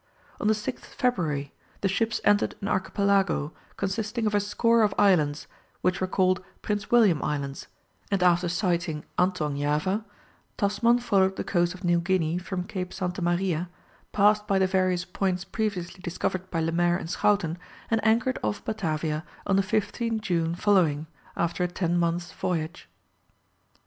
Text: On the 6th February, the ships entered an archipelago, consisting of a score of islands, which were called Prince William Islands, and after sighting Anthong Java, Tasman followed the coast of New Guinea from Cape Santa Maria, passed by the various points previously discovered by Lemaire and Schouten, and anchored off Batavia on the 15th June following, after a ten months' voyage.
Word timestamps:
On 0.39 0.47
the 0.47 0.55
6th 0.55 0.79
February, 0.97 1.53
the 1.81 1.87
ships 1.87 2.19
entered 2.23 2.55
an 2.59 2.67
archipelago, 2.67 3.53
consisting 3.77 4.25
of 4.25 4.33
a 4.33 4.39
score 4.39 4.81
of 4.81 4.95
islands, 4.97 5.45
which 5.81 6.01
were 6.01 6.07
called 6.07 6.43
Prince 6.63 6.89
William 6.89 7.21
Islands, 7.21 7.67
and 8.09 8.23
after 8.23 8.49
sighting 8.49 9.05
Anthong 9.19 9.57
Java, 9.59 10.03
Tasman 10.57 10.97
followed 10.97 11.35
the 11.35 11.43
coast 11.43 11.75
of 11.75 11.83
New 11.83 11.99
Guinea 11.99 12.39
from 12.39 12.63
Cape 12.63 12.93
Santa 12.93 13.21
Maria, 13.21 13.69
passed 14.11 14.47
by 14.47 14.57
the 14.57 14.65
various 14.65 15.05
points 15.05 15.45
previously 15.45 15.99
discovered 16.01 16.49
by 16.49 16.61
Lemaire 16.61 16.97
and 16.97 17.07
Schouten, 17.07 17.59
and 17.91 18.03
anchored 18.03 18.39
off 18.41 18.65
Batavia 18.65 19.23
on 19.45 19.55
the 19.55 19.61
15th 19.61 20.21
June 20.21 20.55
following, 20.55 21.05
after 21.37 21.63
a 21.63 21.67
ten 21.67 21.95
months' 21.95 22.31
voyage. 22.33 22.89